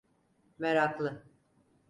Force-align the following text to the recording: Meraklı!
Meraklı! 0.59 1.23